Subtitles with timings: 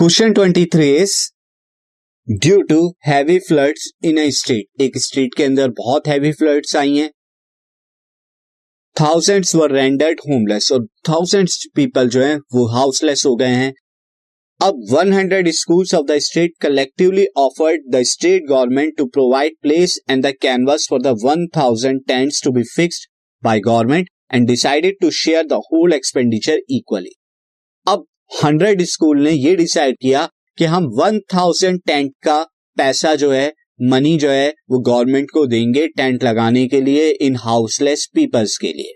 [0.00, 1.14] Question twenty three is
[2.28, 2.76] due to
[3.06, 7.10] heavy floods in a state एक state के अंदर बहुत हैवी फ्लड्स आई हैं।
[8.96, 13.72] थाउजेंड्स वर रेंडर्ड होमलेस और थाउजेंड्स पीपल जो हैं, वो हाउसलेस हो गए हैं।
[14.60, 20.00] अब one hundred school of the state collectively offered the state government to provide place
[20.10, 23.08] and the canvas for the one thousand tents to be fixed
[23.42, 27.19] by government and decided to share the whole expenditure equally
[28.30, 32.42] 100 school ने ये decide किया कि हम 1000 tent का
[32.76, 37.36] पैसा जो है, money जो है, वो गवर्नमेंट को देंगे टेंट लगाने के लिए, इन
[37.36, 38.94] हाउसलेस पीपल्स के लिए।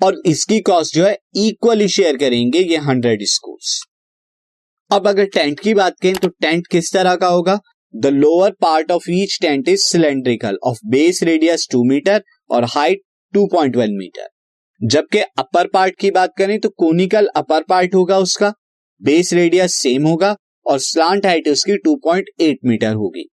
[0.00, 3.80] और इसकी कॉस्ट जो है इक्वली शेयर करेंगे ये हंड्रेड स्कूल्स।
[4.90, 7.58] अब अगर टेंट की बात करें तो टेंट किस तरह का होगा?
[7.94, 13.02] The lower part of each tent is cylindrical of base radius two metre और height
[13.34, 14.28] two point one metre
[14.80, 18.52] जबकि अपर पार्ट की बात करें तो कोनिकल अपर पार्ट होगा उसका,
[19.00, 20.36] बेस रेडियस सेम होगा
[20.66, 23.28] और स्लांट हाइट उसकी 2.8 मीटर होगी।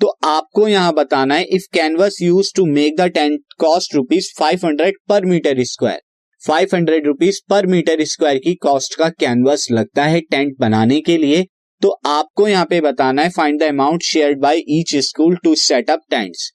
[0.00, 4.60] तो आपको यहाँ बताना है if canvas use to make the tent cost rupees five
[4.64, 6.00] hundred per metre square
[6.42, 11.16] five hundred rupees per metre square की कॉस्ट का कैनवस लगता है टेंट बनाने के
[11.18, 11.46] लिए
[11.82, 15.90] तो आपको यहाँ पे बताना है find the amount share by each school to set
[15.90, 16.50] up tents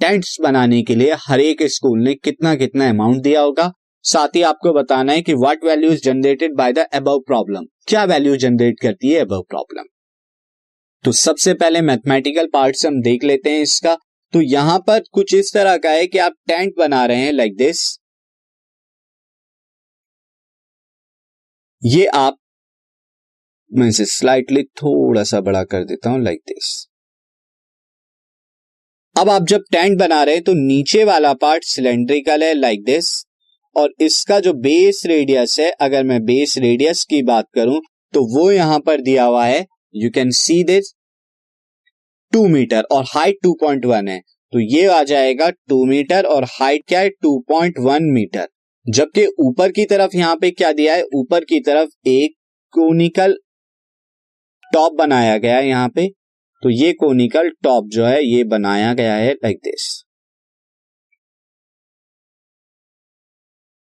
[0.00, 3.70] tents बनाने के लिए हर एक स्कूल ने कितना कितना अमाउंट दिया होगा।
[4.04, 8.04] साथ ही आपको बताना है कि what value is generated by the above problem क्या
[8.06, 9.84] वैल्यू जनरेट करती है अबव प्रॉब्लम
[11.04, 13.96] तो सबसे पहले मैथमेटिकल पार्ट से हम देख लेते हैं इसका।
[14.32, 17.52] तो यहाँ पर कुछ इस तरह का है कि आप टेंट बना रहे हैं लाइक
[17.52, 17.80] like दिस
[21.82, 22.36] ये आप
[23.70, 26.70] मैं इसे स्लाइटली थोड़ा सा बड़ा कर देता हूँ लाइक दिस
[29.20, 33.06] अब आप जब टेंट बना रहे हैं तो नीचे वाला पार्ट सिलेंड्रिकल है लाइक दिस
[33.76, 37.80] और इसका जो बेस रेडियस है, अगर मैं बेस रेडियस की बात करूँ
[38.14, 39.64] तो वो यहाँ पर दिया हुआ है
[39.94, 40.92] you can see this
[42.32, 44.18] two metre और हाइट टू पॉइंट वन है।
[44.52, 47.08] तो ये आ जाएगा टू मीटर और हाइट क्या है?
[47.10, 48.48] टू पॉइंट वन मीटर
[48.86, 51.02] जबकि ऊपर की तरफ़ यहाँ पे क्या दिया है?
[51.14, 52.34] ऊपर की तरफ़ एक
[52.74, 53.36] कोनिकल
[54.72, 56.08] टॉप बनाया गया है यहाँ पे।
[56.62, 59.88] तो ये कोनिकल टॉप जो है, ये बनाया गया है लाइक दिस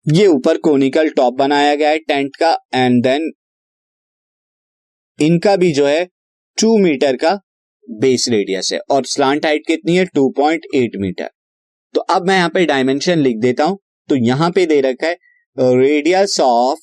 [0.07, 3.31] ये ऊपर कोनिकल टॉप बनाया गया है टेंट का एंड देन
[5.19, 6.05] इनका भी जो है
[6.59, 7.35] टू मीटर का
[7.89, 10.05] बेस रेडियस है और स्लांट हाइट कितनी है?
[10.07, 11.31] टू पॉइंट एट मीटर
[11.95, 13.79] तो अब मैं यहाँ पे डायमेंशन लिख देता हूँ।
[14.09, 15.17] तो यहाँ पे दे रखा है
[15.57, 16.81] radius of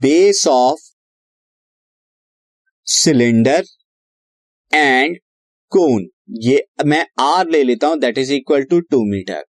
[0.00, 0.80] base of
[2.86, 3.64] cylinder
[4.74, 5.16] and
[5.72, 6.06] cone
[6.42, 9.44] ये मैं आर ले लेता हूँ that is equal to two metre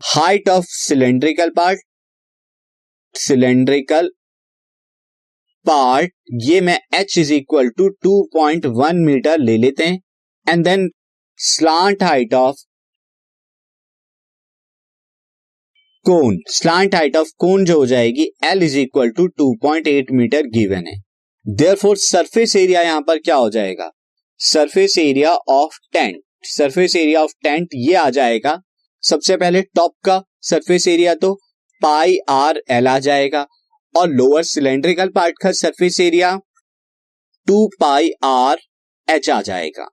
[0.00, 1.80] height of cylindrical part
[3.14, 4.10] cylindrical
[5.66, 6.12] part
[6.42, 9.98] ये मैं H is equal to two point one metre ले लेते हैं
[10.46, 10.88] and then
[11.38, 12.64] slant height of
[16.06, 20.10] cone slant height of cone जो हो जाएगी L is equal to two point eight
[20.12, 20.94] metre given है.
[21.46, 23.90] Therefore surface area यहाँ पर क्या हो जाएगा?
[24.40, 28.58] Surface area of tent surface area of tent ये आ जाएगा।
[29.02, 31.34] सबसे पहले टॉप का सरफेस एरिया तो
[31.82, 33.46] पाई आर एल आ जाएगा।
[33.94, 36.34] और लोअर सिलेंड्रिकल पार्ट का surface area
[37.48, 38.58] two pi r
[39.08, 39.86] h आ जाएगा।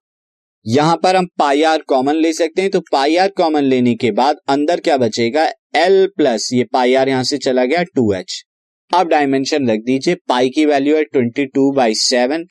[0.65, 4.11] यहाँ पर हम पाई आर कॉमन ले सकते हैं। तो पाई आर कॉमन लेने के
[4.13, 5.45] बाद अंदर क्या बचेगा?
[5.75, 8.43] एल प्लस ये पाई आर यहाँ से चला गया टू एच
[8.91, 12.45] अब डायमेंशन रख दीजिए। पाई की वैल्यू है twenty two by seven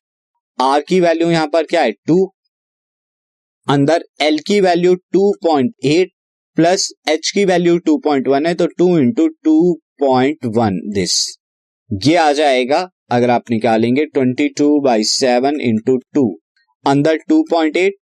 [0.59, 1.91] R की वैल्यू यहाँ पर क्या है?
[1.93, 2.25] टू
[3.67, 6.11] अंदर एल की value two point eight
[6.57, 11.19] plus H की वैल्यू टू पॉइंट वन है तो two into two point one this
[11.91, 16.25] ये आ जाएगा, अगर आप निकालेंगे twenty two by seven into two
[16.85, 17.97] अंदर two point eight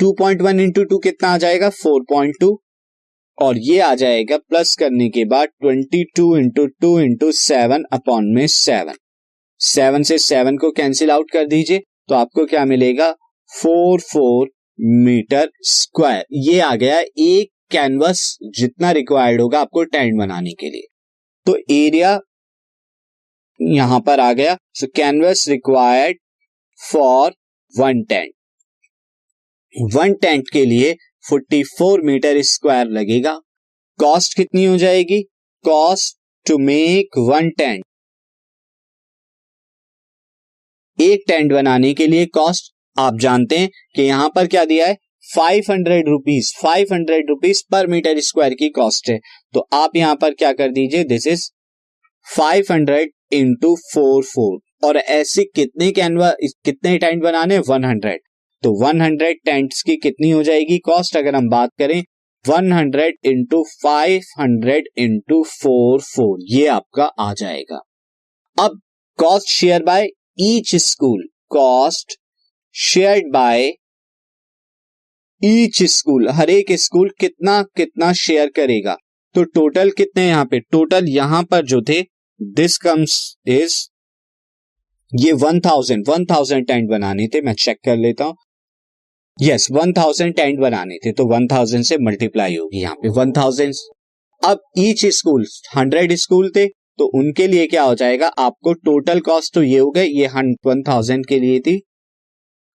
[0.00, 1.70] two point one into two कितना आ जाएगा?
[1.70, 2.58] फोर पॉइंट टू
[3.38, 8.34] और ये आ जाएगा प्लस करने के बाद twenty two into two into seven upon
[8.34, 8.94] में सेवन
[9.60, 13.10] सेवन से सेवन को कैंसिल आउट कर दीजिए तो आपको क्या मिलेगा?
[13.50, 14.48] Four four
[14.78, 16.24] metre square.
[16.32, 20.86] ये आ गया एक कैनवस जितना रिक्वायर्ड होगा आपको टेंट बनाने के लिए।
[21.46, 22.18] तो एरिया
[23.60, 26.18] यहाँ पर आ गया। So canvas required
[26.92, 27.32] for
[27.74, 28.32] one tent
[29.94, 33.38] one tent के लिए 44 मीटर स्क्वायर लगेगा।
[33.98, 35.22] कॉस्ट कितनी हो जाएगी?
[35.64, 36.16] Cost
[36.46, 37.84] to make one tent
[41.00, 44.96] एक टेंट बनाने के लिए कॉस्ट आप जानते हैं कि यहाँ पर क्या दिया है?
[45.34, 49.18] Five hundred rupees five hundred rupees per metre square की कॉस्ट है।
[49.54, 51.04] तो आप यहाँ पर क्या कर दीजिए?
[51.04, 51.48] This is
[52.26, 58.20] five hundred into four four और ऐसे कितने कैनवा कितने टेंट बनाने वन हंड्रेड
[58.62, 62.02] तो वन हंड्रेड टेंट्स की कितनी हो जाएगी कॉस्ट अगर हम बात करें
[62.44, 67.82] one hundred into five hundred into four four ये आपका आ जाएगा।
[68.56, 68.80] अब
[69.18, 70.08] cost share by
[70.40, 72.16] each school cost
[72.74, 73.70] shared by
[75.42, 78.96] each school हर एक स्कूल कितना कितना शेयर करेगा?
[79.34, 80.60] तो टोटल कितने यहाँ पे?
[80.62, 82.00] टोटल यहाँ पर जो थे
[82.40, 83.76] दिस कम्स इज़
[85.12, 88.36] ये one thousand one thousand tent बनाने थे, मैं चेक कर लेता हूँ।
[89.38, 93.32] यस वन थाउज़ेंड टेंट बनाने थे तो वन थाउज़ेंड से मल्टीप्लाई होगी यहाँ पे। वन
[93.36, 93.74] थाउज़ेंड
[94.42, 95.46] अब ईच स्कूल
[95.76, 96.66] हंड्रेड स्कूल थे
[97.00, 98.26] तो उनके लिए क्या हो जाएगा?
[98.28, 100.26] आपको टोटल कॉस्ट तो ये हो गए ये
[100.66, 101.76] वन थाउज़ेंड के लिए थी।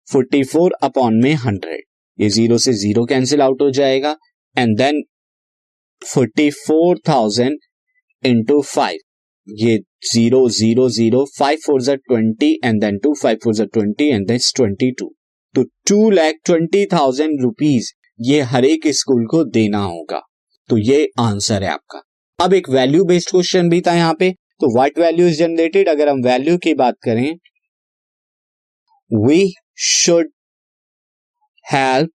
[0.08, 1.84] फोर्टी फोर अपॉन में हंड्रेड
[2.20, 4.16] ये ज़ीरो से ज़ीरो कैंसिल आउट हो जाएगा।
[4.56, 5.02] And then
[6.02, 7.58] forty four thousand
[8.24, 9.00] into five
[9.48, 9.78] ये
[10.12, 14.28] zero zero zero five four जो twenty and then two five four जो twenty and
[14.28, 15.12] then twenty two
[15.56, 20.22] तो two lakh twenty thousand rupees ये हर एक school को देना होगा।
[20.70, 22.02] तो ये आंसर है आपका।
[22.40, 26.10] अब एक वैल्यू बेस्ड क्वेश्चन भी था यहाँ पे। तो व्हाट वैल्यू इज़ जनरेटेड अगर
[26.10, 27.36] हम वैल्यू की बात करें
[29.12, 30.28] we should
[31.66, 32.10] help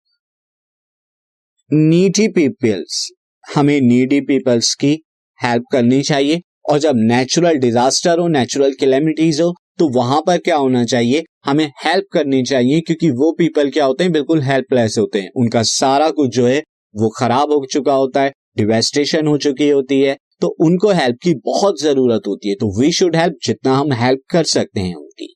[1.71, 3.09] needy peoples
[3.45, 4.93] हमें नीडी पीपल्स की
[5.41, 10.57] हेल्प करनी चाहिए। और जब नेचुरल डिजास्टर हो नेचुरल कैलेमिटीज हो तो वहाँ पर क्या
[10.57, 11.23] होना चाहिए?
[11.45, 14.13] हमें हेल्प करनी चाहिए, क्योंकि वो पीपल क्या होते हैं?
[14.13, 16.59] बिल्कुल हेल्पलेस होते हैं। उनका सारा कुछ जो है,
[16.95, 21.35] वो खराब हो चुका होता है। डिवेस्टेशन हो चुकी होती है तो उनको हेल्प की
[21.45, 25.35] बहुत ज़रूरत होती है तो वी शुड हेल्प जितना हम हेल्प कर सकते हैं उनकी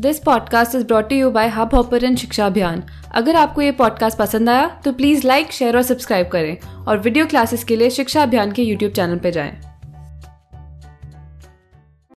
[0.00, 2.82] this podcast is brought you by Hubhopper शिक्षा अभियान
[3.14, 6.56] अगर आपको ये पॉडकास्ट पसंद आया तो प्लीज़ लाइक शेयर और सब्सक्राइब करें
[6.86, 9.71] और वीडियो क्लासेस के लिए शिक्षा अभियान के यूट्यूब चैनल पर जाएँ।